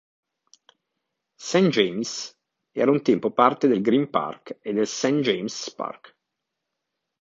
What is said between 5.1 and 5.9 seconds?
James's